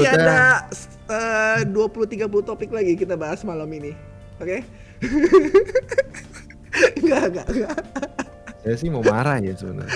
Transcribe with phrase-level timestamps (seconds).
[0.00, 0.66] Masih Berikutnya-
[1.06, 3.92] ada eh, 20-30 topik lagi kita bahas malam ini.
[4.36, 4.62] Oke?
[7.00, 7.76] enggak, enggak, enggak.
[8.60, 9.92] Saya sih mau marah ya sebenarnya.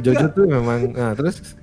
[0.00, 1.56] Jojo tuh memang nah terus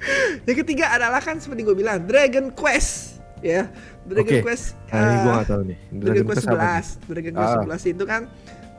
[0.43, 3.69] Yang ketiga adalah kan seperti gue bilang Dragon Quest ya.
[4.03, 4.41] Dragon Oke.
[4.41, 5.77] Quest nah, ini gua eh, nggak tahu nih.
[5.93, 6.83] Dragon Quest apa nih?
[7.05, 7.09] 11.
[7.09, 7.61] Dragon Quest Ah.
[7.61, 8.21] 11 itu kan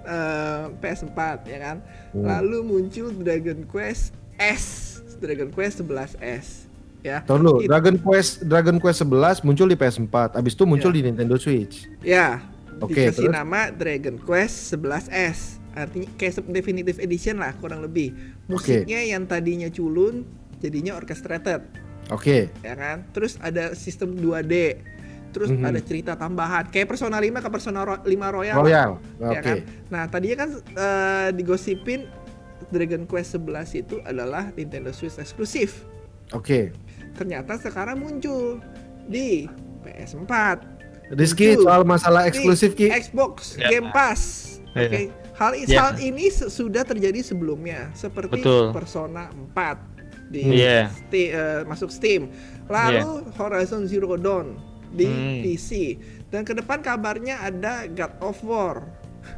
[0.03, 1.77] eh, PS4 ya kan.
[2.11, 2.27] Hmm.
[2.27, 4.05] Lalu muncul Dragon Quest
[4.39, 4.65] S.
[5.23, 6.67] Dragon Quest 11S
[7.03, 7.21] ya.
[7.23, 10.97] Tahun lu, It- Dragon Quest Dragon Quest 11 muncul di PS4, abis itu muncul Ya.
[10.97, 11.87] di Nintendo Switch.
[12.01, 12.43] Ya,
[12.79, 13.35] Oke, dikasih terus?
[13.35, 15.39] nama Dragon Quest 11S.
[15.73, 18.13] Artinya kayak definitive edition lah kurang lebih.
[18.45, 20.23] Musiknya yang tadinya culun
[20.59, 21.65] jadinya orchestrated,
[22.09, 22.53] Oke.
[22.61, 23.09] ya kan?
[23.11, 24.79] Terus ada sistem 2D.
[25.33, 25.65] Terus Mhm.
[25.65, 28.53] ada cerita tambahan kayak Persona 5 ke Persona Ro- 5 Royal.
[28.55, 28.91] Royal.
[29.17, 29.41] ya Oke.
[29.41, 29.57] kan?
[29.89, 32.05] Nah, tadinya kan eh, digosipin
[32.69, 35.89] Dragon Quest 11 itu adalah Nintendo Switch eksklusif.
[36.31, 36.77] Oke.
[37.13, 38.59] Ternyata sekarang muncul
[39.05, 39.47] di
[39.83, 40.33] PS4.
[41.13, 41.65] Rizky Muncul.
[41.65, 42.89] soal masalah eksklusif Ki.
[42.89, 43.69] Xbox Ya.
[43.69, 44.21] Game Pass.
[44.73, 44.89] Ya.
[44.89, 45.01] Oke.
[45.35, 45.79] Hal, Ya.
[45.83, 48.71] hal ini se- sudah terjadi sebelumnya seperti Betul.
[48.71, 49.77] Persona 4
[50.29, 50.89] di Iya.
[50.89, 52.33] Sti- eh, masuk Steam.
[52.67, 54.57] Lalu Horizon Zero Dawn
[54.89, 55.41] di Hmm.
[55.43, 55.99] PC.
[56.27, 58.77] Dan ke depan kabarnya ada God of War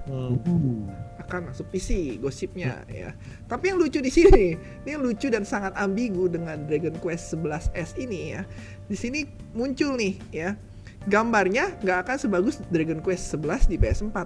[0.06, 0.86] Hmm.
[1.24, 3.16] Akan masuk PC gosipnya ya.
[3.48, 7.96] Tapi yang lucu di sini, ini yang lucu dan sangat ambigu dengan Dragon Quest 11S
[7.98, 8.42] ini ya.
[8.86, 9.24] Di sini
[9.56, 10.54] muncul nih ya.
[11.04, 14.18] Gambarnya nggak akan sebagus Dragon Quest 11 di PS4.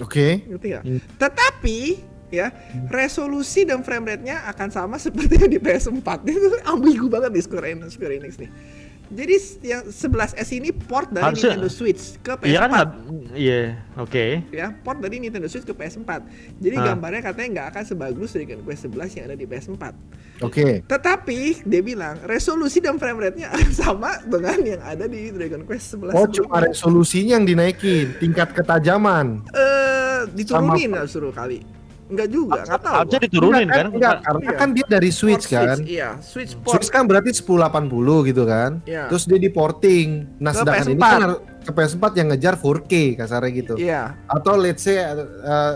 [0.00, 0.42] Oke.
[0.48, 0.84] Ngerti nggak?
[0.84, 1.00] Hmm.
[1.20, 1.78] Tetapi
[2.34, 2.50] ya
[2.90, 6.08] resolusi dan frame rate-nya akan sama seperti yang di PS4.
[6.26, 8.50] Itu ambigu banget di Square Enix, Square Enix nih.
[9.06, 12.88] Jadi yang 11S ini port dari Harusnya- Nintendo Switch ke PS4 Iya kan?
[13.30, 13.60] Iya,
[13.96, 14.24] oke.
[14.48, 16.10] ya port dari Nintendo Switch ke PS4
[16.56, 16.84] jadi Ah.
[16.88, 19.84] gambarnya katanya nggak akan sebagus Dragon Quest 11 yang ada di PS4
[20.40, 20.82] Oke.
[20.84, 25.94] tetapi dia bilang resolusi dan frame rate-nya akan sama dengan yang ada di Dragon Quest
[25.94, 29.42] 11 Oh, cuma resolusinya yang dinaikin, tingkat ketajaman.
[29.50, 31.60] eh diturunin Sama- lah suruh kali
[32.04, 33.86] nggak juga nggak tahu Harusnya diturunin Enggak kan?
[33.90, 34.56] Enggak, karena Iya.
[34.56, 35.76] kan dia dari Port Switch kan.
[35.82, 37.88] iya Switch port Switch kan berarti 1080
[38.24, 38.70] gitu kan.
[38.84, 39.08] Iya.
[39.08, 40.08] Terus dia di porting.
[40.36, 41.08] Nah, Ke sedangkan ini PS4.
[41.08, 43.74] kan har- ke PS4 yang ngejar 4K kasarnya gitu.
[43.76, 45.74] iya Atau let's say uh,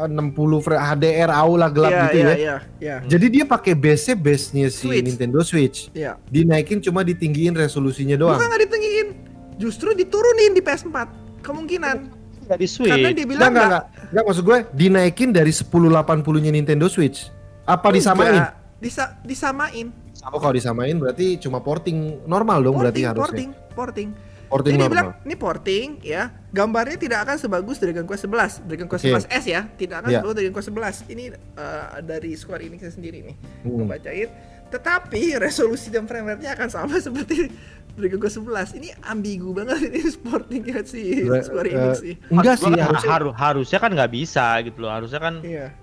[0.00, 0.30] 60
[0.60, 2.34] frame HDR aula gelap iya gitu iya ya.
[2.36, 5.02] iya iya Jadi dia pakai base base-nya si Switch.
[5.04, 5.90] Nintendo Switch.
[5.90, 8.34] iya Dinaikin cuma ditinggiin resolusinya doang.
[8.34, 9.08] bukan nggak ditinggiin
[9.56, 10.96] justru diturunin di PS4
[11.42, 11.96] kemungkinan
[12.44, 12.90] Dari Switch.
[12.90, 13.82] karena dia Enggak, bilang enggak,
[14.14, 14.24] enggak.
[14.30, 17.26] Maksud gue dinaikin dari 1080-nya Nintendo Switch.
[17.66, 18.54] Apa disamain?
[18.78, 23.20] Disa disamain Oh, kalau disamain berarti cuma porting normal dong berarti porting, harusnya.
[23.20, 24.08] porting, porting.
[24.54, 24.94] Porting Jadi normal.
[24.94, 29.10] bilang ini porting ya, gambarnya tidak akan sebagus Dragon Quest 11, Dragon Quest Oke.
[29.20, 30.16] 11S ya, tidak akan Iya.
[30.16, 30.96] sebagus Dragon Quest 11.
[31.08, 33.74] Ini eh, dari Square Enix sendiri nih, Hmm.
[33.74, 34.28] gue bacain.
[34.64, 37.50] Tetapi resolusi dan frame rate-nya akan sama seperti
[37.92, 38.74] Dragon Quest 11.
[38.74, 42.14] Ini ambigu banget ini sportingnya si Re- Square eh, Enix sih.
[42.28, 44.92] Enggak sih harusnya haru- harusnya kan nggak bisa gitu loh.
[44.92, 45.74] Harusnya kan Iya.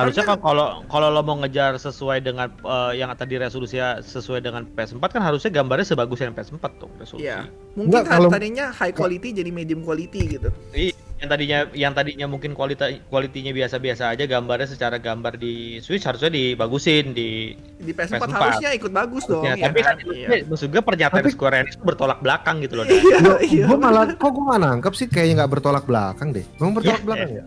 [0.00, 4.62] Harusnya kan kalau kalau lo mau ngejar sesuai dengan eh, yang tadi resolusinya sesuai dengan
[4.68, 7.24] PS4 kan harusnya gambarnya sebagus yang PS4 tuh resolusi.
[7.24, 7.48] Iya.
[7.74, 10.48] Mungkin Enggak, kalau- tadinya high quality jadi medium quality gitu.
[10.70, 16.02] Iya, yang tadinya yang tadinya mungkin kualitas kualitinya biasa-biasa aja gambarnya secara gambar di Switch
[16.02, 18.34] harusnya dibagusin di Di PS4, PS4.
[18.34, 19.42] harusnya ikut bagus dong.
[19.42, 19.94] Ya, ya tapi kan?
[19.94, 20.44] kan, Iya.
[20.44, 22.86] maksud gue pernyataan Tapi- Square Enix bertolak belakang gitu loh.
[22.90, 23.64] Iya, Gua, iya.
[23.64, 26.44] gua malah kok gua nggak nangkep sih kayaknya nggak bertolak belakang deh.
[26.58, 27.44] Memang bertolak Iya, belakang ya?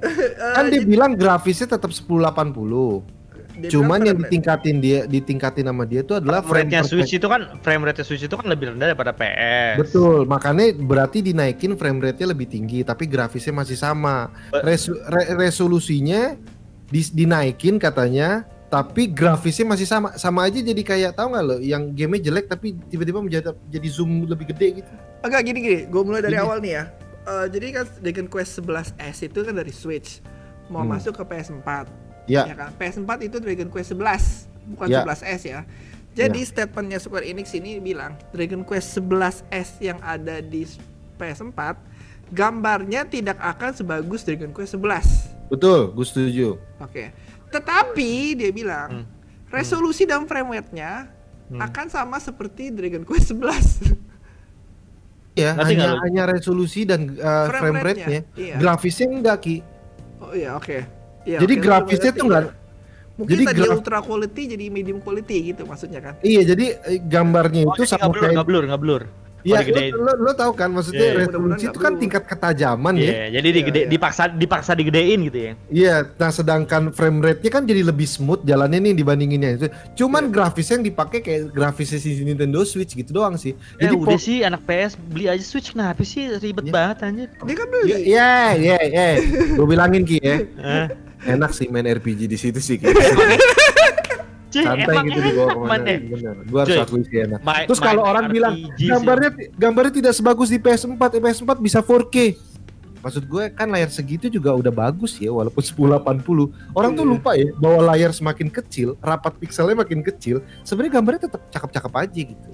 [0.00, 3.04] Eh, Kan dia bilang grafisnya tetap 1080.
[3.52, 4.24] dia Cuman yang rate.
[4.26, 8.00] ditingkatin dia ditingkatin sama dia itu adalah Frame rate-nya per Switch itu kan frame rate
[8.00, 9.76] Switch itu kan lebih rendah daripada PS.
[9.76, 14.32] Betul, makanya berarti dinaikin frame rate-nya lebih tinggi tapi grafisnya masih sama.
[14.56, 16.40] Resu- re- resolusinya
[16.88, 20.14] dis- dinaikin katanya tapi grafisnya masih sama.
[20.14, 24.24] Sama aja jadi kayak tahu nggak lo yang gamenya jelek tapi tiba-tiba menjadi jadi zoom
[24.24, 24.92] lebih gede gitu.
[25.20, 26.40] Agak gini gini, gue mulai dari Gini.
[26.40, 26.84] awal nih ya.
[27.20, 30.24] Eh, jadi kan Dragon Quest 11S itu kan dari Switch
[30.66, 30.96] mau Hmm.
[30.96, 31.84] masuk ke PS4.
[32.24, 32.70] Ya, Ya kan?
[32.74, 35.02] PS4 itu Dragon Quest 11, bukan Ya.
[35.02, 35.60] 11S ya.
[36.10, 40.66] Jadi statementnya Square Enix ini bilang Dragon Quest 11S yang ada di
[41.16, 41.78] PS4
[42.28, 45.06] gambarnya tidak akan sebagus Dragon Quest 11.
[45.46, 46.48] betul, gue setuju.
[46.78, 47.10] Oke.
[47.50, 49.06] Tetapi dia bilang Hmm.
[49.50, 51.10] resolusi dan frame rate-nya
[51.48, 51.58] Hmm.
[51.60, 53.66] akan sama seperti Dragon Quest 11.
[55.38, 58.56] Ya, nggak hanya hanya resolusi dan uh, Frame frame rate-nya, iya.
[58.58, 59.56] Grafisnya enggak ki.
[60.20, 60.78] oh iya, oke.
[61.22, 62.58] Iya, Jadi oke, grafisnya tuh enggak iya.
[63.20, 66.14] Mungkin jadi tadi graf- ultra quality jadi medium quality gitu maksudnya kan.
[66.24, 69.02] Iya, jadi eh, gambarnya Oh, itu jadi sama nggak blur, kayak nggak blur, nggak blur.
[69.40, 69.58] Iya,
[69.90, 71.20] lo, lo, lo tahu kan maksudnya Iya, iya.
[71.22, 73.26] resolusi itu kan tingkat ketajaman Iya, ya.
[73.34, 73.90] jadi digede, Iya, iya.
[73.90, 75.52] dipaksa dipaksa digedein gitu ya.
[75.66, 79.66] Iya, nah sedangkan frame rate-nya kan jadi lebih smooth jalannya nih dibandinginnya itu.
[79.96, 80.32] Cuman Iya.
[80.32, 83.56] grafisnya yang dipakai kayak grafisnya si Nintendo Switch gitu doang sih.
[83.76, 86.72] Ya Jadi udah po- sih anak PS beli aja Switch kenapa sih ribet Iya.
[86.72, 87.28] banget anjir.
[87.40, 87.90] Dia kan beli.
[88.06, 89.06] Iya, iya, iya.
[89.56, 90.36] Gue bilangin Ki ya.
[90.44, 90.86] Eh,
[91.22, 92.76] Enak sih main RPG di situ sih.
[92.76, 92.88] Ki.
[94.50, 95.70] cuy, Santai emang gitu dibawa enak ke mana.
[95.70, 95.98] man, eh.
[96.04, 96.34] Bener.
[96.44, 96.82] Gue harus Cuy.
[96.82, 97.40] akui sih enak.
[97.40, 98.90] Main- Terus kalau orang bilang RPG sih.
[98.90, 102.16] gambarnya gambarnya tidak sebagus di PS4, eh, PS4 bisa 4K.
[103.00, 106.52] Maksud gue kan layar segitu juga udah bagus ya walaupun 1080.
[106.70, 107.10] Orang tuh Iya.
[107.10, 112.20] lupa ya bahwa layar semakin kecil, rapat pikselnya makin kecil, sebenarnya gambarnya tetap cakep-cakep aja
[112.28, 112.50] gitu.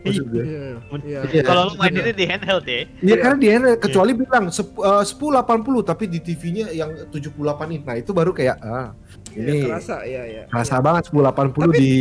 [0.00, 0.40] Maksud gue.
[0.40, 0.64] Iya.
[1.04, 1.20] Iya.
[1.28, 1.42] Iya.
[1.44, 2.88] Kalau lu main ini di handheld ya.
[2.98, 5.52] Iya karena dia kecuali bilang sep- eh, 1080
[5.82, 7.84] tapi di TV-nya yang 78 inch.
[7.84, 8.96] Nah, itu baru kayak ah
[9.34, 10.42] Iya, ini kerasa ya ya.
[10.46, 11.92] kerasa banget 1080 Tapi- di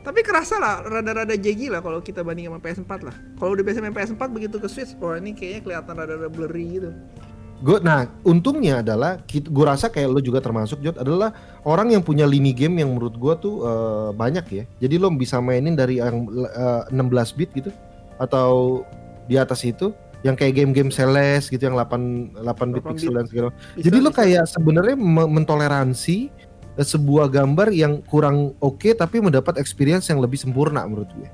[0.00, 3.12] Tapi kerasa lah, rada-rada jaggy lah kalau kita banding sama PS4 lah.
[3.36, 6.90] Kalau udah biasa main PS4 begitu ke Switch, wah ini kayaknya kelihatan rada-rada blurry gitu.
[7.60, 12.24] Gue, nah untungnya adalah gue rasa kayak lo juga termasuk Jod adalah orang yang punya
[12.24, 14.64] lini game yang menurut gue tuh eh, banyak ya.
[14.80, 17.68] Jadi lo bisa mainin dari yang eh, 16 bit gitu
[18.16, 18.80] atau
[19.28, 23.28] di atas itu yang kayak game-game Celeste gitu yang 8 8 bit 8 pixel dan
[23.28, 23.48] segala.
[23.76, 26.32] Bisa, Jadi lo kayak sebenarnya me- mentoleransi
[26.82, 31.28] sebuah gambar yang kurang oke tapi mendapat experience yang lebih sempurna menurut gue.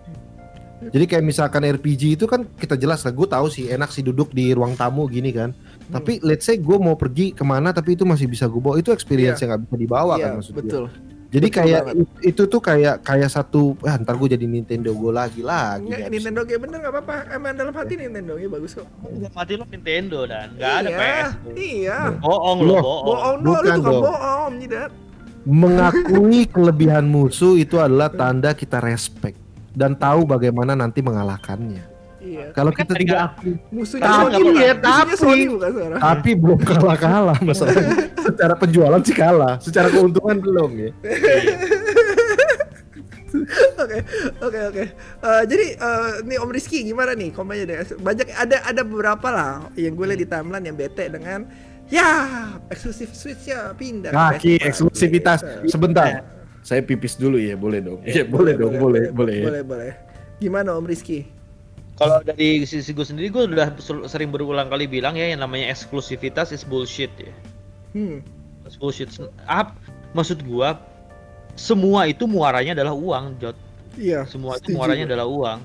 [0.86, 4.30] Jadi kayak misalkan RPG itu kan kita jelas lah, gue tahu sih enak sih duduk
[4.30, 5.50] di ruang tamu gini kan.
[5.50, 5.98] Hmm.
[5.98, 8.92] Tapi let's say gue mau pergi ke mana tapi itu masih bisa gue bawa itu
[8.92, 10.60] experience yang nggak bisa dibawa Iya, kan maksud gue.
[10.62, 10.84] betul.
[11.26, 12.06] Jadi Betul kayak banget.
[12.22, 15.90] itu tuh kayak kayak satu, ah ntar gue jadi Nintendo gue lagi lagi.
[15.90, 17.16] Nggak, Nintendo game bener nggak apa-apa.
[17.34, 18.86] Emang dalam hati Nintendo nya bagus kok.
[19.34, 21.30] Mati lu Nintendo dan nggak ada iya, PS.
[21.58, 21.98] Iya.
[22.22, 23.04] Bohong lo, bohong.
[23.04, 24.02] Bohong Bukan tukang dong.
[24.06, 24.90] bohong, Jidat.
[25.46, 29.38] Mengakui kelebihan musuh itu adalah tanda kita respect
[29.70, 31.94] dan tahu bagaimana nanti mengalahkannya.
[32.18, 32.50] Iya.
[32.50, 36.30] Kalau kan kita tadi tidak kan- akui, Musuhnya Tapi Sony, ya, tapi- Sony bukan tapi
[36.34, 38.10] belum kalah kalah masalahnya.
[38.18, 40.90] secara penjualan sih kalah, secara keuntungan belum ya.
[43.76, 43.98] Oke,
[44.40, 44.84] oke, oke.
[45.20, 47.76] Eh, Jadi eh, nih Om Rizky gimana nih komennya deh?
[47.94, 51.44] Banyak ada ada beberapa lah yang gue lihat di timeline yang bete dengan
[51.88, 52.10] ya
[52.70, 54.10] eksklusif Switch ya pindah.
[54.10, 54.66] Kaki PS4.
[54.68, 55.38] eksklusivitas.
[55.42, 55.76] Gitu.
[55.76, 56.22] Sebentar.
[56.66, 58.02] Saya pipis dulu ya, boleh dong.
[58.02, 59.34] Iya, boleh dong, boleh, boleh.
[59.38, 59.44] ya.
[59.46, 59.92] Boleh, boleh.
[60.42, 61.30] Gimana Om Rizky?
[61.96, 65.72] Kalau dari sisi gue sendiri gue udah ser- sering berulang kali bilang ya yang namanya
[65.72, 67.32] eksklusivitas is bullshit ya.
[67.96, 68.20] Hmm.
[68.66, 69.08] It's bullshit.
[69.46, 69.78] Ap,
[70.12, 70.76] maksud gua
[71.56, 73.56] semua itu muaranya adalah uang, Jot.
[73.96, 74.28] Iya.
[74.28, 75.10] Semua itu muaranya gue.
[75.14, 75.58] adalah uang.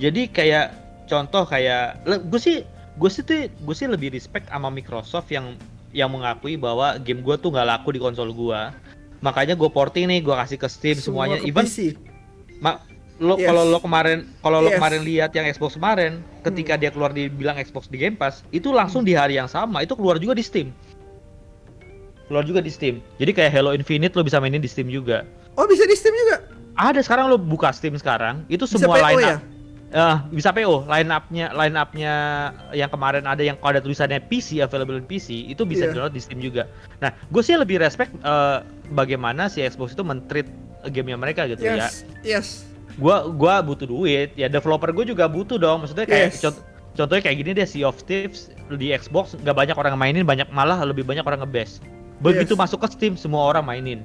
[0.00, 0.66] Jadi kayak
[1.04, 5.56] contoh kayak gue sih gue sih tuh gue sih lebih respect sama Microsoft yang
[5.92, 8.72] yang mengakui bahwa game gua tuh nggak laku di konsol gua.
[9.20, 11.36] Makanya gue porting nih, gue kasih ke Steam Semua semuanya.
[11.38, 11.94] ke Even PC.
[12.58, 12.80] Ma-
[13.18, 13.46] lo Yes.
[13.46, 14.72] kalau lo kemarin kalau lo Yes.
[14.72, 14.78] Hmm.
[14.82, 16.12] kemarin lihat yang Xbox kemarin
[16.42, 19.94] ketika dia keluar dibilang Xbox di Game Pass itu langsung di hari yang sama itu
[19.94, 20.74] keluar juga di Steam
[22.24, 25.22] keluar juga di Steam jadi kayak Halo Infinite lo bisa mainin di Steam juga
[25.54, 26.48] Oh bisa di Steam juga?
[26.72, 29.36] ada sekarang lo buka Steam sekarang itu Bisa semua PO line ya?
[29.92, 32.12] Up Eh, bisa PO line upnya line upnya
[32.72, 35.92] yang kemarin ada yang kalau ada tulisannya PC available in PC itu bisa Iya.
[35.92, 36.64] download di Steam juga
[36.98, 38.58] nah gue sih lebih respect eh,
[38.90, 40.48] bagaimana si Xbox itu mentreat
[40.88, 42.08] gamenya mereka gitu ya Yes.
[42.22, 42.46] Yes.
[42.96, 46.40] gua gua butuh duit ya developer gue juga butuh dong maksudnya kayak Yes.
[46.40, 50.48] cont- contohnya kayak gini deh Sea of Thieves di Xbox nggak banyak orang mainin banyak
[50.48, 51.84] malah lebih banyak orang ngebes
[52.18, 52.60] begitu Yes.
[52.64, 54.00] masuk ke Steam semua orang mainin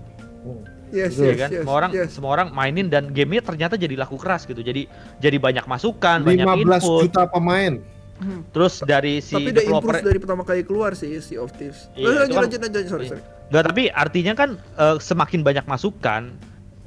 [0.87, 2.09] Yes, ya yes, kan yes, semua orang yes.
[2.15, 4.87] semua orang mainin dan gamenya ternyata jadi laku keras gitu jadi
[5.19, 7.73] jadi banyak masukan banyak 15 input juta pemain.
[8.17, 8.41] Hmm.
[8.49, 11.85] terus dari si Tapi udah developer dari pertama kali keluar sih Sea of Thieves.
[11.93, 13.11] Iya, lanjut, kan- lanjut, lanjut, sorry, Iya.
[13.13, 13.23] sorry.
[13.47, 16.21] Nggak, tapi artinya kan eh, semakin banyak masukan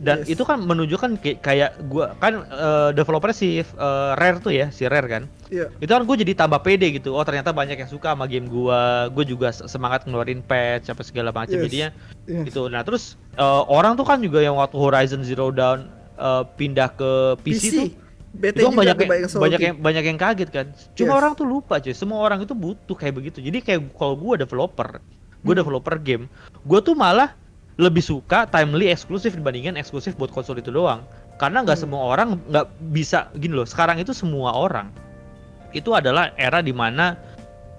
[0.01, 0.33] dan Yes.
[0.33, 3.65] itu kan menunjukkan kayak, gua kan eh, developer si eh,
[4.17, 5.69] Rare tuh ya si Rare kan Iya.
[5.77, 8.81] itu kan gue jadi tambah pede gitu oh ternyata banyak yang suka sama game gua
[9.09, 11.65] gue juga se- semangat ngeluarin patch apa segala macam Yes.
[11.67, 11.89] jadinya
[12.25, 12.45] Yes.
[12.49, 15.85] gitu nah terus eh, orang tuh kan juga yang waktu Horizon Zero Dawn
[16.17, 17.11] eh, pindah ke
[17.43, 17.89] PC, tuh
[18.31, 21.19] BT itu banyak yang, banyak yang banyak yang kaget kan cuma Yes.
[21.19, 25.03] orang tuh lupa cuy semua orang itu butuh kayak begitu jadi kayak kalau gue developer
[25.41, 25.61] gue Hmm.
[25.61, 26.25] developer game
[26.63, 27.35] gue tuh malah
[27.81, 31.01] lebih suka timely eksklusif dibandingkan eksklusif buat konsol itu doang.
[31.41, 31.85] Karena nggak Hmm.
[31.89, 34.93] semua orang nggak bisa gini loh sekarang itu semua orang
[35.73, 37.17] itu adalah era di mana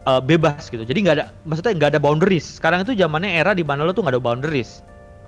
[0.10, 0.82] uh, bebas gitu.
[0.82, 2.58] Jadi nggak ada maksudnya nggak ada boundaries.
[2.58, 4.82] Sekarang itu zamannya era di mana lo tuh nggak ada boundaries.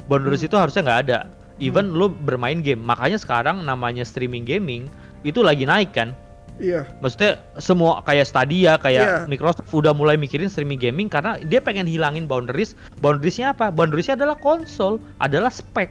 [0.09, 0.49] Boundaries Hmm.
[0.49, 1.19] itu harusnya nggak ada.
[1.61, 2.81] Even lo bermain game.
[2.81, 4.89] Makanya sekarang namanya streaming gaming
[5.21, 6.17] itu lagi naik kan
[6.55, 6.85] Iya.
[6.99, 8.73] maksudnya semua kayak Stadia Iya.
[8.77, 14.13] kayak Microsoft udah mulai mikirin streaming gaming karena dia pengen hilangin boundaries boundariesnya apa boundariesnya
[14.15, 15.89] adalah konsol adalah spek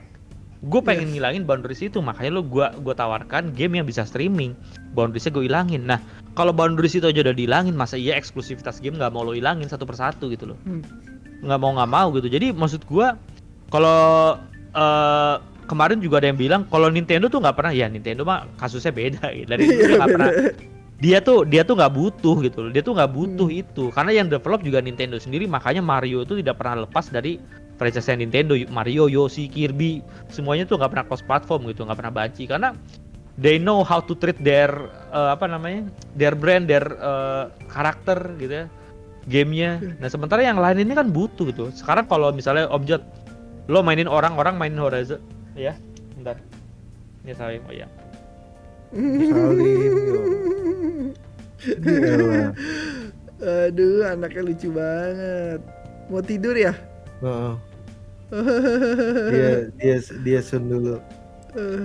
[0.62, 1.12] gue pengen Yes.
[1.12, 4.54] ngilangin boundaries itu makanya lo gua gua tawarkan game yang bisa streaming
[4.92, 5.98] boundariesnya gue ilangin nah
[6.32, 9.82] kalau boundaries itu aja udah dihilangin masa iya eksklusivitas game nggak mau lo ilangin satu
[9.82, 10.86] persatu gitu loh Hmm.
[11.42, 13.18] nggak mau nggak mau gitu jadi maksud gua
[13.68, 14.38] kalau
[14.72, 18.90] eh, kemarin juga ada yang bilang kalau Nintendo tuh nggak pernah ya Nintendo mah kasusnya
[18.90, 19.48] beda gitu.
[19.48, 20.30] dari dulu Iya, dia nggak pernah.
[21.02, 22.70] dia tuh dia tuh nggak butuh gitu loh.
[22.70, 23.60] Dia tuh nggak butuh Hmm.
[23.62, 23.84] itu.
[23.90, 27.42] Karena yang develop juga Nintendo sendiri makanya Mario itu tidak pernah lepas dari
[27.74, 28.54] franchise Nintendo.
[28.70, 29.98] Mario Yoshi Kirby
[30.30, 32.46] semuanya tuh nggak pernah cross platform gitu nggak pernah banci.
[32.46, 32.70] Karena
[33.34, 34.70] they know how to treat their
[35.10, 38.66] eh, apa namanya their brand their eh, karakter gitu ya
[39.26, 39.82] gamenya.
[39.98, 41.70] Nah sementara yang lain ini kan butuh gitu.
[41.74, 43.02] Sekarang kalau misalnya objek
[43.66, 45.22] lo mainin orang orang mainin Horizon
[45.54, 45.74] ya
[46.14, 46.36] bentar
[47.22, 47.88] ini saya oh ya
[48.92, 49.94] Salim.
[53.40, 55.60] Aduh, anaknya lucu banget.
[56.06, 56.76] Mau tidur ya?
[57.20, 57.54] Heeh.
[59.32, 60.96] dia dia dia sun dulu.
[61.52, 61.84] Eh,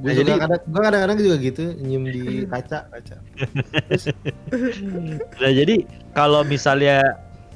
[0.00, 3.16] Nah, juga jadi- kadang gua kadang-kadang juga gitu nyium di kaca kaca.
[5.36, 5.76] Nah jadi
[6.16, 7.04] kalau misalnya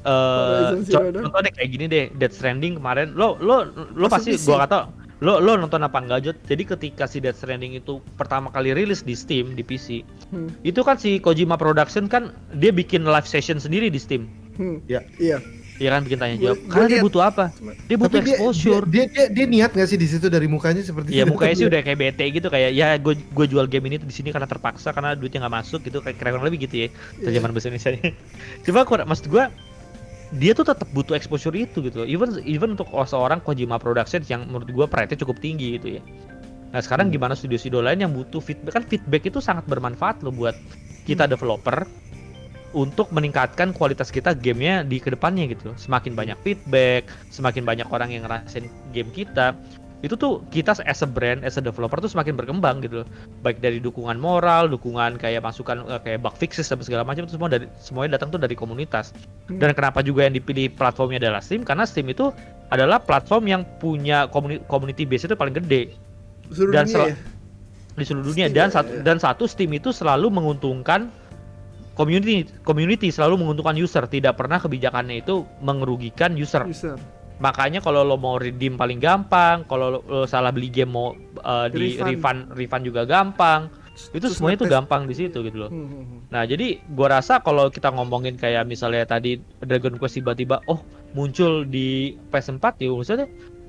[0.04, 1.24] eh Dawn.
[1.24, 3.64] contoh deh kayak gini deh Death Stranding kemarin lo lo
[3.96, 4.78] lo Masuk pasti gua kata
[5.24, 9.00] lo lo nonton apa enggak Jod jadi ketika si Death Stranding itu pertama kali rilis
[9.00, 13.56] di Steam di PC hmm, itu kan si Kojima Production kan dia bikin live session
[13.56, 14.28] sendiri di Steam
[14.60, 14.84] hmm.
[14.84, 15.00] Ya.
[15.16, 15.40] Iya.
[15.80, 17.44] ya kan bikin tanya jawab gua karena dia butuh apa
[17.88, 20.84] dia butuh Tapi dia, exposure dia, dia, dia niat gak sih di situ dari mukanya
[20.84, 21.32] seperti Iya itu?
[21.34, 24.28] mukanya sih udah kayak bete gitu kayak ya gue gue jual game ini di sini
[24.30, 26.88] karena terpaksa karena duitnya nggak masuk gitu kayak kurang lebih gitu ya
[27.24, 27.90] terjemahan bahasa Indonesia
[28.68, 29.44] Coba maksud gue
[30.34, 32.08] dia tuh tetap butuh exposure itu gitu loh.
[32.08, 36.02] Even even untuk seorang Kojima Productions yang menurut gue pride cukup tinggi gitu ya.
[36.74, 40.58] Nah sekarang gimana studio-studio lain yang butuh feedback kan feedback itu sangat bermanfaat loh buat
[41.06, 41.86] kita developer
[42.74, 45.76] untuk meningkatkan kualitas kita gamenya di ke depannya gitu loh.
[45.78, 49.54] Semakin banyak feedback, semakin banyak orang yang ngerasain game kita,
[50.04, 53.08] itu tuh kita as a brand, as a developer tuh semakin berkembang gitu loh.
[53.40, 57.40] Baik dari dukungan moral, dukungan kayak masukan eh, kayak bug fixes dan segala macam itu
[57.40, 59.16] semua dari semuanya datang tuh dari komunitas.
[59.48, 59.56] Hmm.
[59.56, 61.64] Dan kenapa juga yang dipilih platformnya adalah Steam?
[61.64, 62.28] Karena Steam itu
[62.68, 65.96] adalah platform yang punya community, community base itu paling gede
[66.52, 67.16] Seluruh Dan dunia ya?
[67.94, 69.00] di seluruh dunia Steam dan ya, satu ya.
[69.00, 71.08] dan satu Steam itu selalu menguntungkan
[71.96, 76.98] community community selalu menguntungkan user tidak pernah kebijakannya itu merugikan user User.
[77.44, 81.12] Makanya kalau lo mau redeem paling gampang kalau lo, lo salah beli game mau
[81.44, 82.08] uh, di Refund.
[82.08, 83.68] refund refund juga gampang
[84.10, 84.74] itu Terus semuanya itu ngetes.
[84.74, 86.20] gampang di situ gitu loh Hmm, hmm, hmm.
[86.34, 90.82] Nah, jadi gua rasa kalau kita ngomongin kayak misalnya tadi Dragon Quest tiba-tiba oh
[91.14, 93.28] muncul di PS4 ya maksudnya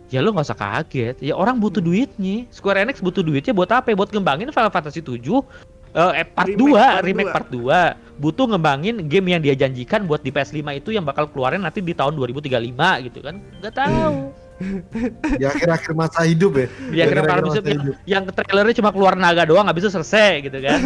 [0.10, 1.15] ya lo nggak usah kaget.
[1.22, 2.46] Ya orang butuh duitnya.
[2.50, 3.94] Square Enix butuh duitnya buat apa?
[3.94, 5.22] Buat ngembangin Final Fantasy 7
[5.95, 7.35] eh part Remake 2, part remake 2.
[7.35, 8.19] part 2.
[8.19, 11.95] Butuh ngembangin game yang dia janjikan buat di PS5 itu yang bakal keluarin nanti di
[11.95, 13.39] tahun 2035 gitu kan.
[13.63, 14.15] Nggak tahu.
[15.35, 16.67] di akhir-akhir masa hidup ya.
[16.87, 17.95] Dia kira akhir-akhir masa yang, hidup.
[18.07, 20.79] yang trailernya cuma keluar naga doang nggak bisa selesai gitu kan.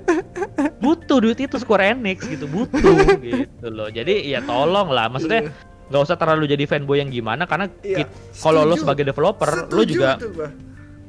[0.82, 2.94] butuh duit itu Square Enix gitu, butuh
[3.26, 3.90] gitu loh.
[3.90, 5.50] Jadi ya tolong lah, maksudnya
[5.90, 9.82] nggak usah terlalu jadi fanboy yang gimana karena Iya, kit- kalau lo sebagai developer, lo
[9.82, 10.16] juga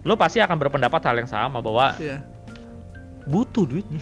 [0.06, 2.22] lo pasti akan berpendapat hal yang sama bahwa Iya.
[3.26, 4.02] Butuh duitnya.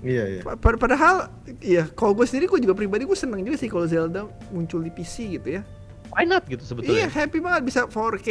[0.00, 0.40] Iya iya.
[0.40, 3.84] Pa- pad- Padahal, iya, kalau gue sendiri gue juga pribadi gue seneng juga sih kalau
[3.84, 5.62] Zelda muncul di PC gitu ya.
[6.10, 7.06] Why not gitu Iya, sebetulnya.
[7.08, 8.28] happy banget bisa 4K,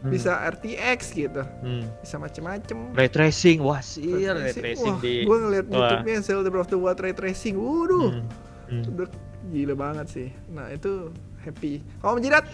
[0.00, 0.08] Hmm.
[0.08, 1.82] bisa RTX gitu, Hmm.
[1.96, 2.78] bisa macem-macem.
[2.90, 5.22] Ray tracing, wah sih ray tracing Wah, di.
[5.22, 5.76] gue ngeliat Wah.
[5.76, 8.26] YouTube-nya Zelda Breath of the Wild ray tracing, waduh, Hmm.
[8.72, 8.82] Hmm.
[8.88, 9.08] udah
[9.48, 10.28] gila banget sih.
[10.48, 11.82] Nah itu happy.
[11.98, 12.46] Kalau menjidat,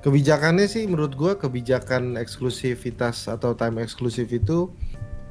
[0.00, 4.72] Kebijakannya sih menurut gua kebijakan eksklusivitas atau time eksklusif itu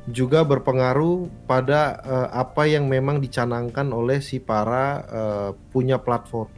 [0.10, 6.50] juga berpengaruh pada eh, apa yang memang dicanangkan oleh si para eh, punya platform.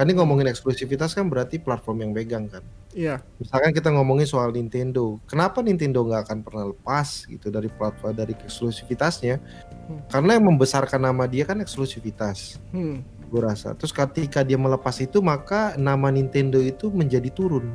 [0.00, 2.64] Kan ini ngomongin eksklusivitas kan berarti platform yang pegang kan.
[2.96, 8.16] iya, Misalkan kita ngomongin soal Nintendo, kenapa Nintendo nggak akan pernah lepas gitu dari platform
[8.16, 9.36] dari eksklusivitasnya?
[9.36, 10.00] Hmm.
[10.08, 13.28] Karena yang membesarkan nama dia kan eksklusivitas hmm.
[13.28, 13.76] gue rasa.
[13.76, 17.68] Terus ketika dia melepas itu maka nama Nintendo itu menjadi turun.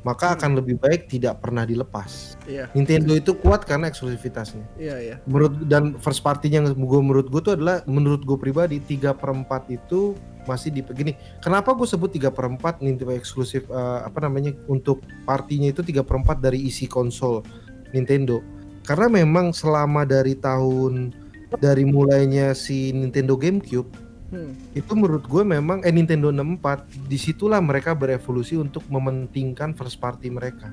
[0.00, 0.36] Maka Hmm.
[0.40, 2.40] akan lebih baik tidak pernah dilepas.
[2.48, 4.64] iya, Nintendo itu kuat karena eksklusivitasnya.
[4.80, 5.16] iya, iya.
[5.28, 9.28] Menurut dan first party yang gue menurut gue tuh adalah menurut gue pribadi 3 per
[9.28, 10.16] 4 itu
[10.48, 11.12] masih di gini.
[11.44, 16.00] Kenapa gue sebut 3 per 4 Nintendo eksklusif eh, apa namanya untuk partinya itu 3
[16.00, 17.44] per 4 dari isi konsol
[17.92, 18.40] Nintendo.
[18.80, 21.12] Karena memang selama dari tahun
[21.60, 23.90] dari mulainya si Nintendo GameCube
[24.30, 24.54] Hmm.
[24.78, 30.30] itu menurut gue memang eh Nintendo 64 di situlah mereka berevolusi untuk mementingkan first party
[30.30, 30.70] mereka.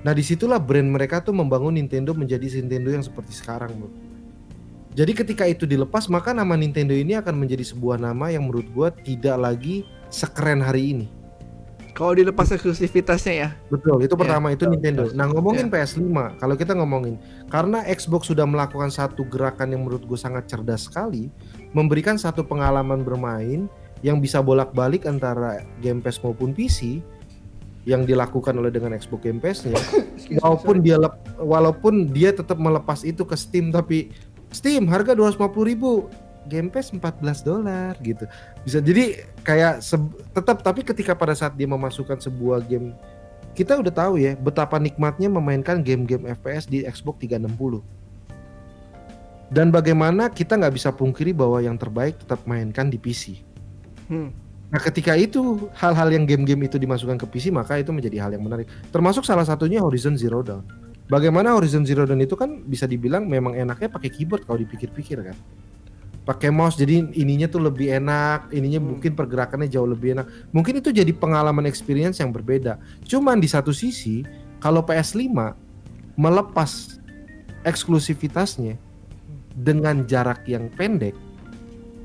[0.00, 3.90] Nah di situlah brand mereka tuh membangun Nintendo menjadi Nintendo yang seperti sekarang bro.
[4.94, 8.88] Jadi ketika itu dilepas maka nama Nintendo ini akan menjadi sebuah nama yang menurut gue
[9.02, 11.06] tidak lagi sekeren hari ini.
[11.90, 13.48] Kalau dilepas eksklusivitasnya ya.
[13.68, 15.02] Betul, itu Ya, pertama itu betul, Nintendo.
[15.04, 15.18] betul.
[15.20, 15.84] Nah ngomongin Ya.
[15.84, 16.06] PS5,
[16.40, 17.18] kalau kita ngomongin
[17.50, 21.28] karena Xbox sudah melakukan satu gerakan yang menurut gue sangat cerdas sekali,
[21.76, 27.04] memberikan satu pengalaman bermain yang bisa bolak-balik antara Game Pass maupun PC
[27.88, 29.76] yang dilakukan oleh dengan Xbox Game Pass-nya.
[30.42, 34.12] walaupun dia lep- walaupun dia tetap melepas itu ke Steam tapi
[34.50, 36.10] Steam harga 250.000 ribu
[36.50, 38.24] Game Pass 14 dolar gitu.
[38.64, 39.84] Bisa jadi kayak
[40.34, 42.96] tetap tapi ketika pada saat dia memasukkan sebuah game
[43.54, 47.99] kita udah tahu ya betapa nikmatnya memainkan game-game FPS di Xbox 360
[49.50, 53.50] dan bagaimana kita nggak bisa pungkiri bahwa yang terbaik tetap mainkan di PC
[54.10, 54.34] Hmm.
[54.74, 58.42] Nah ketika itu hal-hal yang game-game itu dimasukkan ke PC maka itu menjadi hal yang
[58.42, 58.66] menarik.
[58.90, 60.66] Termasuk salah satunya Horizon Zero Dawn.
[61.06, 65.38] Bagaimana Horizon Zero Dawn itu kan bisa dibilang memang enaknya pakai keyboard kalau dipikir-pikir kan.
[66.26, 68.98] Pakai mouse jadi ininya tuh lebih enak, ininya Hmm.
[68.98, 70.26] mungkin pergerakannya jauh lebih enak.
[70.50, 72.82] Mungkin itu jadi pengalaman experience yang berbeda.
[73.06, 74.26] Cuman di satu sisi
[74.58, 75.54] kalau PS5
[76.18, 76.98] melepas
[77.62, 78.89] eksklusivitasnya
[79.56, 81.14] dengan jarak yang pendek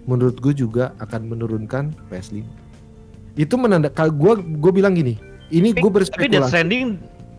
[0.06, 2.46] menurut gue juga akan menurunkan PS5
[3.36, 5.18] itu menanda kalau gue gue bilang gini
[5.50, 6.50] ini gue Tapi Death berspekulasi.
[6.50, 6.88] Stranding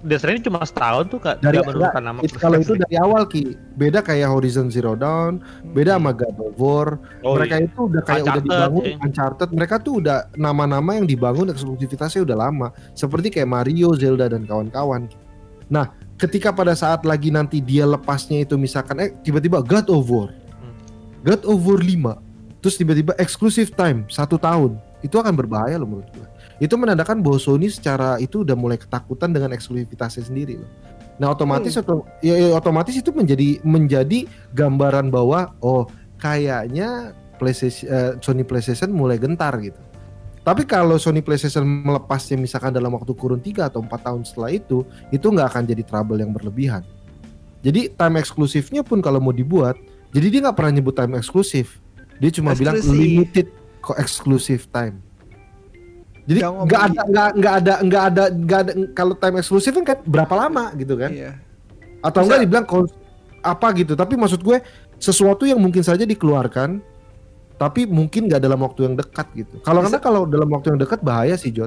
[0.07, 3.27] Death Stranding cuma setahun tuh kak Dari- nggak menurunkan nama Itu- kalau itu dari awal
[3.27, 3.59] ki.
[3.75, 5.43] Beda kayak Horizon Zero Dawn
[5.75, 7.01] beda sama God of War.
[7.27, 7.67] Oh, mereka iya.
[7.67, 8.97] itu udah kayak udah Uncharted, dibangun ya.
[9.03, 9.49] Uncharted.
[9.51, 12.69] Mereka tuh udah nama-nama yang dibangun eksklusivitasnya udah lama.
[12.95, 15.11] Seperti kayak Mario Zelda dan kawan-kawan
[15.67, 20.33] nah ketika pada saat lagi nanti dia lepasnya itu misalkan eh tiba-tiba God of War.
[20.33, 20.75] Hmm.
[21.25, 24.81] God of War 5 terus tiba-tiba eksklusif time satu tahun.
[25.05, 29.29] Itu akan berbahaya loh menurut gue itu menandakan bahwa Sony secara itu udah mulai ketakutan
[29.33, 30.71] dengan eksklusivitasnya sendiri loh.
[31.17, 35.89] Nah otomatis oto- ya, ya, otomatis itu menjadi menjadi gambaran bahwa oh
[36.21, 39.77] kayaknya PlayStation eh, Sony PlayStation mulai gentar gitu
[40.47, 44.87] tapi kalau Sony PlayStation melepasnya misalkan dalam waktu kurun 3 atau 4 tahun setelah itu
[45.11, 46.87] itu nggak akan jadi trouble yang berlebihan.
[47.67, 49.75] Jadi time eksklusifnya pun kalau mau dibuat
[50.15, 51.83] jadi dia nggak pernah nyebut time eksklusif
[52.23, 52.95] dia cuma bilang Eksklusif.
[52.95, 53.47] limited
[53.83, 55.03] kok eksklusif time.
[56.31, 60.35] Jadi Nggak ada nggak nggak ada nggak ada nggak ada kalau time eksklusif kan berapa
[60.47, 61.11] lama gitu kan?
[61.11, 61.43] Iya.
[62.07, 62.67] atau enggak dibilang
[63.43, 63.99] apa gitu.
[63.99, 64.63] Tapi maksud gue
[65.03, 66.79] sesuatu yang mungkin saja dikeluarkan
[67.57, 71.01] tapi mungkin nggak dalam waktu yang dekat gitu kalau karena kalau dalam waktu yang dekat
[71.01, 71.65] bahaya sih itu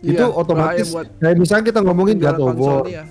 [0.00, 2.84] Iya, otomatis bahaya buat kayak misalnya kita ngomongin God of War.
[2.86, 3.04] Iya.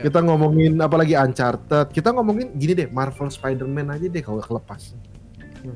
[0.00, 4.96] kita ngomongin apalagi Uncharted kita ngomongin gini deh Marvel Spider-Man aja deh kalau kelepas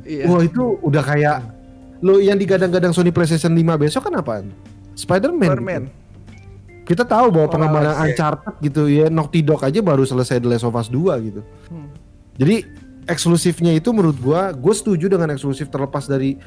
[0.03, 0.27] Iya.
[0.27, 1.37] wah itu udah kayak
[2.01, 4.47] lo yang digadang-gadang Sony PlayStation 5 besok kan apaan
[4.93, 5.87] Spider-Man gitu.
[6.87, 7.95] kita tahu bahwa Oh, pengembangan.
[8.05, 11.91] Uncharted gitu ya Naughty Dog aja baru selesai The Last of Us 2 gitu Hmm.
[12.35, 12.63] jadi
[13.07, 16.39] eksklusifnya itu menurut gua, gue setuju dengan eksklusif terlepas dari.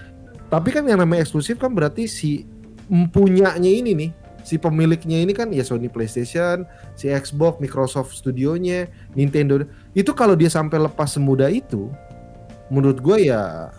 [0.50, 2.45] Tapi kan yang namanya eksklusif kan berarti si
[2.89, 6.65] empunyanya ini nih, si pemiliknya ini kan ya Sony PlayStation,
[6.98, 9.62] si Xbox, Microsoft Studionya, Nintendo.
[9.93, 11.88] Itu kalau dia sampai lepas semudah itu,
[12.74, 13.69] menurut gue ya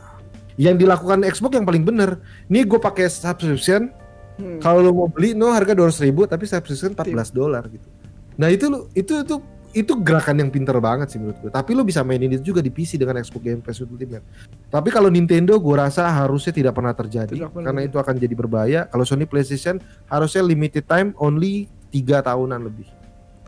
[0.60, 2.22] yang dilakukan Xbox yang paling bener.
[2.46, 3.90] Nih gue pakai subscription,
[4.40, 4.56] Hmm.
[4.56, 7.84] kalau lo mau beli no harga 200 ribu tapi subscription 14 dolar gitu.
[8.40, 9.36] Nah itu lo itu itu
[9.70, 11.50] itu gerakan yang pinter banget sih menurut gue.
[11.54, 14.24] Tapi lo bisa mainin itu juga di PC dengan Xbox Game Pass Ultimate.
[14.66, 17.70] Tapi kalau Nintendo gue rasa harusnya tidak pernah terjadi Tidak pernah.
[17.70, 18.80] karena itu akan jadi berbahaya.
[18.90, 19.78] Kalau Sony PlayStation
[20.10, 22.90] harusnya limited time only tiga tahunan lebih.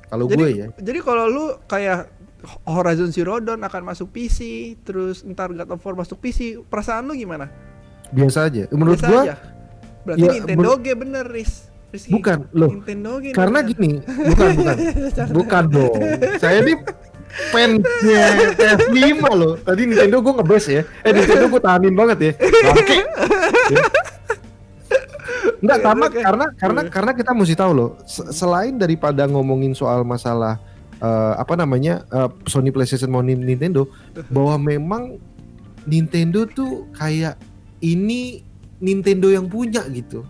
[0.07, 0.67] Kalau gue ya.
[0.79, 2.07] Jadi kalau lu kayak
[2.67, 7.15] Horizon Zero Dawn akan masuk PC, terus ntar God of War masuk PC, perasaan lu
[7.19, 7.51] gimana?
[8.15, 8.67] Biasa aja.
[8.71, 9.37] Menurut Biasa gue aja.
[10.03, 11.72] Berarti ya, Nintendo G bener, Riz.
[11.93, 12.11] Rizky.
[12.11, 12.71] bukan loh.
[12.73, 13.71] Nintendo G Karena bener.
[13.71, 13.91] gini,
[14.33, 14.77] bukan bukan.
[15.31, 16.01] bukan dong.
[16.37, 16.73] Saya ini
[17.49, 18.97] fansnya PS5
[19.33, 19.53] loh.
[19.57, 20.83] Tadi Nintendo gue ngebes ya.
[21.01, 22.33] Eh Nintendo gue tahanin banget ya.
[23.69, 23.85] Ya.
[25.63, 26.21] Enggak Oke, karena oke.
[26.21, 27.91] karena karena karena kita mesti tahu loh.
[28.05, 30.59] se- Selain daripada ngomongin soal masalah
[30.97, 33.87] eh, apa namanya eh, Sony PlayStation maupun Nintendo,
[34.29, 35.03] bahwa memang
[35.83, 37.39] Nintendo tuh kayak
[37.79, 38.43] ini
[38.79, 40.27] Nintendo yang punya gitu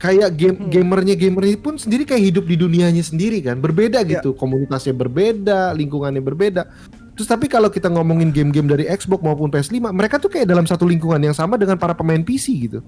[0.00, 0.72] kayak game Hmm.
[0.72, 4.16] gamernya gamernya pun sendiri kayak hidup di dunianya sendiri kan berbeda Ya.
[4.16, 6.64] gitu komunitasnya berbeda lingkungannya berbeda
[7.12, 10.82] terus tapi kalau kita ngomongin game-game dari Xbox maupun PS5 mereka tuh kayak dalam satu
[10.82, 12.80] lingkungan yang sama dengan para pemain PC gitu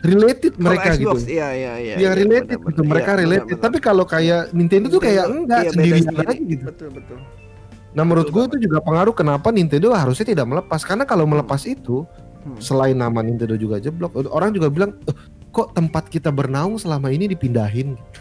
[0.00, 1.94] related Kalau mereka Xbox, gitu iya iya iya.
[1.94, 2.68] ya iya, related benar-benar.
[2.68, 3.64] gitu mereka Iya, related benar-benar.
[3.64, 5.98] tapi kalau kayak Nintendo tuh kayak enggak iya, sendiri.
[6.02, 7.18] aja gitu Betul betul.
[7.88, 12.06] Nah menurut gue itu juga pengaruh kenapa Nintendo harusnya tidak melepas karena kalau melepas itu
[12.38, 12.54] Hmm.
[12.58, 15.14] selain nama Nintendo juga jeblok orang juga bilang "Eh,
[15.48, 18.20] kok tempat kita bernaung selama ini dipindahin gitu.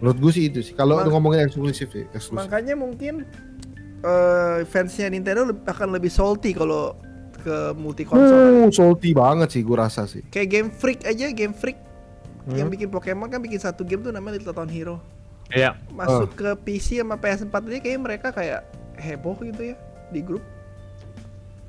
[0.00, 2.40] Menurut gue sih itu sih kalau Mak- ngomongin eksklusif sih eksklusif.
[2.40, 3.28] Makanya mungkin
[4.00, 6.96] eh fansnya Nintendo akan lebih salty kalau
[7.40, 8.64] ke multi konsol.
[8.64, 10.24] Oh, salty banget sih gue rasa sih.
[10.28, 11.76] Kayak Game Freak aja, Game Freak
[12.50, 14.98] yang bikin Pokemon kan bikin satu game tuh namanya Little Town Hero.
[15.52, 15.76] Iya.
[15.92, 18.64] Masuk ke PC sama PS4 aja kayaknya mereka kayak
[18.96, 19.76] heboh gitu ya
[20.08, 20.42] di grup.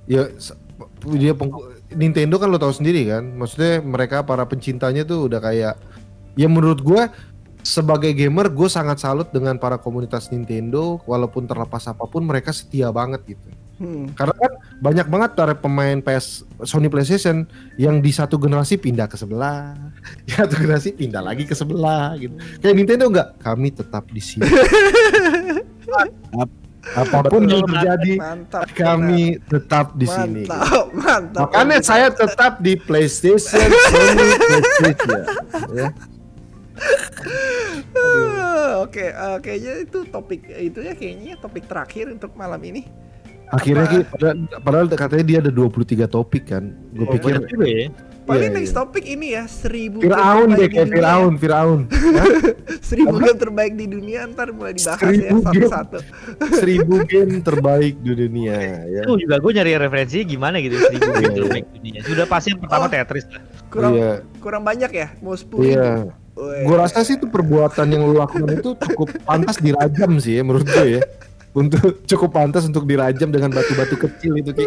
[0.08, 0.32] Ya
[1.06, 1.54] dia peng-
[1.96, 3.24] Nintendo kan lo tahu sendiri kan.
[3.36, 5.76] Maksudnya mereka para pencintanya tuh udah kayak
[6.40, 7.12] ya menurut gua
[7.62, 12.90] sebagai gamer gue sangat salut dengan para komunitas Nintendo walaupun terlepas apa pun mereka setia
[12.90, 13.50] banget gitu.
[13.82, 14.14] Hmm.
[14.14, 17.48] Karena kan banyak banget para pemain PS Sony PlayStation
[17.82, 19.74] yang di satu generasi pindah ke sebelah,
[20.26, 22.38] di satu generasi pindah lagi ke sebelah gitu.
[22.62, 24.46] Kayak Nintendo enggak, kami tetap di sini.
[26.82, 28.66] Ap- Apa pun yang terjadi, Mantap.
[28.74, 30.44] kami tetap di sini.
[30.44, 31.42] Mantap, mantap.
[31.48, 35.22] Makanya saya tetap di PlayStation, Sony PlayStation.
[35.72, 35.88] Ya.
[38.82, 42.90] Oke, eh, kayaknya itu topik itu ya kayaknya topik terakhir untuk malam ini.
[43.52, 44.08] Akhirnya Apa?
[44.10, 45.76] Padahal, padahal katanya dia ada 23
[46.08, 46.72] topik kan.
[46.96, 47.88] Gue Oh, pikir ya.
[48.22, 48.78] Paling Iya, next iya.
[48.78, 50.94] topik ini ya seribu game Firaun deh di kayak dunia.
[50.96, 51.80] Firaun, Firaun.
[52.82, 55.42] Seribu game terbaik di dunia ntar mulai dibahas ya Seribu game.
[55.42, 55.98] satu-satu.
[56.54, 58.78] Seribu game terbaik di dunia ya.
[59.02, 61.42] Itu juga gue nyari referensi gimana gitu seribu Iya, game iya.
[61.42, 62.00] terbaik dunia.
[62.04, 62.90] Sudah pasti yang pertama Oh.
[62.90, 63.42] Tetris lah.
[63.68, 64.12] Kurang Iya.
[64.38, 65.64] kurang banyak ya, mau sepuluh.
[65.64, 66.64] Weh.
[66.64, 70.66] Gue rasa sih itu perbuatan yang lu lakukan itu cukup pantas dirajam sih ya menurut
[70.66, 71.02] gue ya.
[71.52, 74.66] Untuk cukup pantas untuk dirajam dengan batu-batu kecil itu Ki.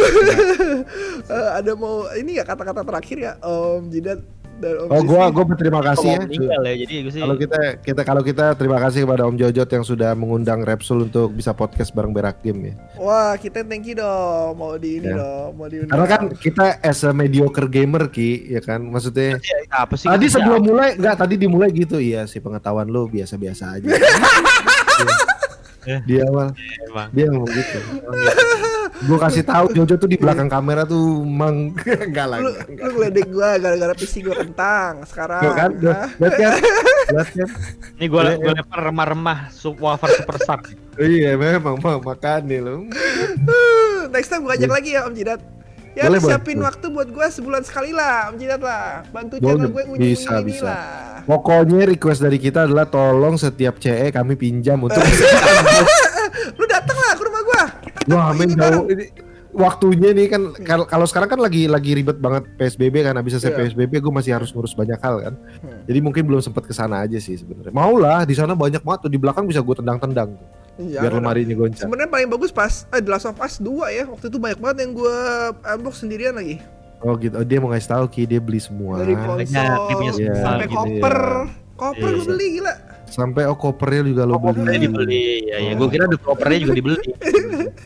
[0.00, 4.20] Eh, ada mau ini ya kata-kata terakhir ya Om Jidat
[4.56, 5.32] dan Om Oh gua Rizky?
[5.32, 6.20] gua berterima kasih ya.
[6.60, 6.74] ya.
[6.76, 10.10] Jadi gue sih Kalau kita kita kalau kita terima kasih kepada Om Jojot yang sudah
[10.12, 12.74] mengundang Repsul untuk bisa podcast bareng Berak Game ya.
[12.96, 14.52] Wah, kita thank you dong.
[14.54, 15.16] Mau di ini Ya.
[15.16, 15.90] dong, mau diundang.
[15.90, 18.80] Karena kan kita as a mediocre gamer Ki, ya kan?
[18.82, 20.06] Maksudnya Ya, apa sih?
[20.06, 21.96] tadi Kita sebelum mulai enggak tadi dimulai gitu.
[21.96, 23.88] Iya sih pengetahuan lu biasa-biasa aja.
[25.80, 25.96] Eh.
[26.04, 26.52] Dia awal
[26.84, 27.08] emang.
[27.08, 27.80] dia ngomong gitu.
[29.00, 31.72] Gue kasih tahu Jojo tuh di belakang kamera tuh mang
[32.06, 32.38] enggak lah.
[32.38, 35.40] lu, enggak, lu ngeledek gua gara-gara PC gua kentang sekarang.
[35.40, 36.52] Tuh kan, lihat kan?
[37.08, 37.48] Lihat kan?
[37.96, 38.56] Ini gue Iya, gue iya.
[38.56, 40.60] lempar remah-remah su- wafer super sub.
[40.94, 42.84] Iya memang mau makan nih lo.
[44.08, 45.40] Next time gua ajak lagi ya Om Jidat.
[45.90, 46.70] Ya Boleh, siapin boleh.
[46.70, 49.02] waktu buat gua sebulan sekali lah Om Jidat lah.
[49.08, 50.64] Bantu Boleh, channel gue unyu bisa, ini bisa.
[50.66, 50.86] lah.
[51.22, 55.02] Pokoknya request dari kita adalah tolong setiap CE kami pinjam untuk
[56.52, 57.62] Lu dateng lah ke rumah gua.
[57.82, 58.60] Kita Wah, ini men bareng.
[58.60, 59.04] jauh ini
[59.50, 63.50] waktunya nih kan kal- kalau sekarang kan lagi lagi ribet banget PSBB kan habis selesai
[63.50, 63.58] Iya.
[63.68, 65.34] PSBB gue masih harus ngurus banyak hal kan.
[65.60, 65.82] Hmm.
[65.84, 67.70] Jadi mungkin belum sempat ke sana aja sih sebenarnya.
[67.70, 70.48] Mau lah di sana banyak banget tuh di belakang bisa gue tendang-tendang tuh.
[70.78, 71.18] Iya, biar ada.
[71.18, 71.82] lemarinya goncang.
[71.82, 74.04] Sebenarnya paling bagus pas eh, The Last of Us 2 ya.
[74.06, 75.16] Waktu itu banyak banget yang gua
[75.68, 76.56] unbox sendirian lagi.
[77.00, 77.32] Oh gitu.
[77.32, 78.96] Oh, dia mau ngasih tahu Ki dia beli semua.
[78.96, 81.16] Dari konsol dia punya semua sampai gitu koper.
[81.16, 81.40] ya.
[81.74, 82.14] Koper Iya.
[82.14, 82.74] gua beli gila.
[83.10, 84.62] Sampai oh kopernya juga lo beli.
[84.62, 85.22] Kopernya dibeli.
[85.50, 85.72] Ya, ya.
[85.74, 87.08] Gue kira the kopernya juga dibeli.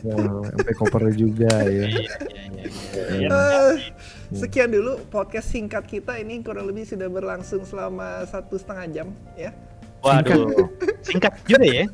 [0.05, 1.65] Wah, sampai kopernya juga ya.
[1.65, 2.05] Iya, iya,
[2.93, 3.27] iya, iya.
[3.33, 3.73] Eh,
[4.37, 9.49] sekian dulu podcast singkat kita ini kurang lebih sudah berlangsung selama satu setengah jam ya.
[10.05, 10.69] Waduh.
[11.01, 11.85] Singkat juga ya.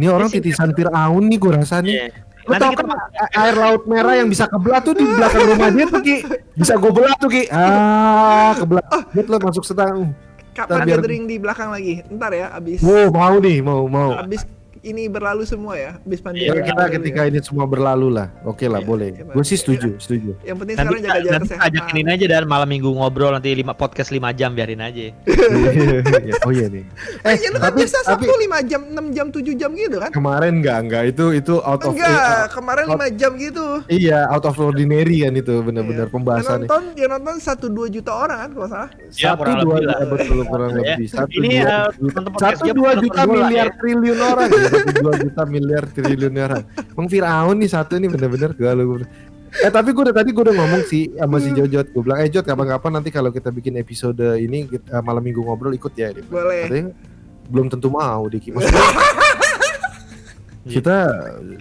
[0.00, 2.08] Ini orang titisan Fir'aun nih gue rasa nih.
[2.48, 5.46] Lo Nanti tau kita kan a- air laut merah yang bisa kebelah tuh di belakang
[5.46, 6.16] rumah dia tuh Ki.
[6.58, 7.46] Bisa gue belah tuh Ki.
[7.52, 8.82] Ah, kebelah.
[9.14, 10.10] Lihat lo masuk setengah.
[10.52, 12.04] Kapan biar- gathering di belakang lagi?
[12.06, 14.12] Ntar ya, abis Wow, mau nih, mau mau.
[14.14, 14.44] abis
[14.82, 16.44] ini berlalu semua ya, abis pandemi.
[16.44, 18.34] Ya, Iya, kita ketika ini semua berlalu lah.
[18.42, 19.08] Oke lah, Iya, boleh.
[19.12, 19.62] iya, Gue sih iya.
[19.62, 20.30] setuju, setuju.
[20.42, 21.66] Yang penting Nanti, sekarang jaga jaga nanti kesehatan.
[21.70, 25.06] ajakin ini aja dan malam minggu ngobrol nanti lima podcast 5 jam biarin aja.
[26.22, 26.84] Iya, oh iya nih.
[27.22, 29.96] Eh, ya, lu kan tapi biasa tapi Sabtu 5 jam, 6 jam, 7 jam gitu
[29.98, 30.10] kan?
[30.12, 33.66] kemarin enggak enggak itu itu out of Enggak, kemarin out- 5 jam gitu.
[33.86, 36.12] iya out of ordinary kan itu benar-benar Iya.
[36.12, 36.50] pembahasannya.
[36.58, 38.90] Yang nonton, yang nonton 1 2 juta orang kan kalau salah.
[39.12, 39.94] Ya, Satu kurang dua lebih lah.
[39.94, 40.76] ya, betul kurang Ya.
[40.82, 43.76] lebih satu Ini, dua eh, juta juta miliar ya.
[43.78, 46.64] triliun orang ya satu dua juta miliar triliun orang.
[46.92, 49.00] Bang Firaun nih satu nih bener-bener galau.
[49.52, 52.28] Eh tapi gue udah tadi gue udah ngomong sih sama si Jojot gue bilang eh
[52.28, 56.24] Jot kapan-kapan nanti kalau kita bikin episode ini kita- malam minggu ngobrol ikut ya dia.
[56.24, 56.64] Boleh.
[56.66, 56.96] Katanya
[57.52, 58.80] belum tentu mau Diki maksudnya
[60.62, 60.96] kita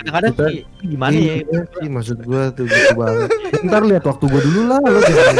[0.07, 0.51] Kadang-kadang kita-
[0.85, 1.35] gimana ya?
[1.81, 3.27] Iya maksud gua tuh gitu banget.
[3.59, 5.35] Ntar lihat waktu gua dulu lah lo jangan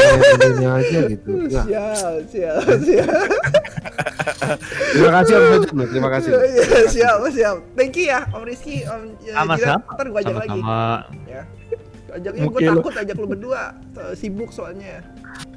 [0.50, 1.30] ini aja gitu.
[1.48, 3.08] Ya, Siap, siap, siap.
[4.92, 6.30] Terima kasih Om loh, terima kasih.
[6.32, 7.56] Iya, siap, siap.
[7.78, 9.58] Thank you ya, Om Rizky, Om ya, Sama-sama.
[9.58, 9.80] Jirat.
[9.86, 10.60] Ntar gua ajak lagi.
[10.60, 11.18] Sama-sama.
[11.28, 11.42] Ya.
[12.12, 13.72] Ajaknya gue takut ajak lu berdua.
[13.96, 15.00] Eh, Sibuk soalnya.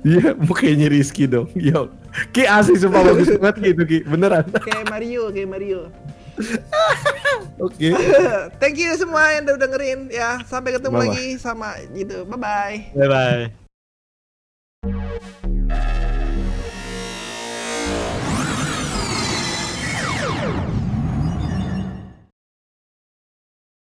[0.08, 1.52] Iya, mukanya Rizky dong.
[1.52, 1.92] Yo.
[2.32, 4.48] Ki asli sumpah bagus banget gitu Ki, beneran.
[4.64, 5.92] Kayak Mario, kayak Mario.
[7.60, 7.92] Oke.
[8.64, 10.40] Thank you semua yang udah dengerin ya.
[10.48, 11.12] Sampai ketemu Bye-bye.
[11.12, 12.24] lagi sama gitu.
[12.24, 12.78] Bye bye.
[12.96, 13.52] Bye bye.